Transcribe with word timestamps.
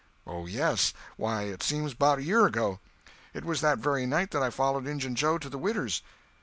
"Oh 0.25 0.47
yes! 0.47 0.95
Why, 1.15 1.43
it 1.43 1.61
seems 1.61 1.93
'bout 1.93 2.17
a 2.17 2.23
year 2.23 2.47
ago. 2.47 2.79
It 3.35 3.45
was 3.45 3.61
that 3.61 3.77
very 3.77 4.07
night 4.07 4.31
that 4.31 4.41
I 4.41 4.49
follered 4.49 4.87
Injun 4.87 5.13
Joe 5.13 5.37
to 5.37 5.47
the 5.47 5.59
widder's." 5.59 6.01